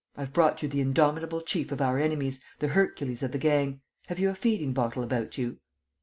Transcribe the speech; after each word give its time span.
"I've 0.17 0.33
brought 0.33 0.63
you 0.63 0.67
the 0.67 0.81
indomitable 0.81 1.41
chief 1.41 1.71
of 1.71 1.79
our 1.79 1.99
enemies, 1.99 2.39
the 2.57 2.69
Hercules 2.69 3.21
of 3.21 3.33
the 3.33 3.37
gang. 3.37 3.81
Have 4.07 4.17
you 4.17 4.31
a 4.31 4.33
feeding 4.33 4.73
bottle 4.73 5.03
about 5.03 5.37
you?" 5.37 5.59